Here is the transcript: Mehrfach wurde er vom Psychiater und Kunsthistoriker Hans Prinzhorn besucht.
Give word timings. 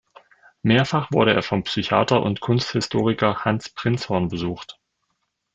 Mehrfach 0.63 1.11
wurde 1.11 1.35
er 1.35 1.43
vom 1.43 1.61
Psychiater 1.61 2.23
und 2.23 2.39
Kunsthistoriker 2.39 3.45
Hans 3.45 3.69
Prinzhorn 3.69 4.29
besucht. 4.29 4.79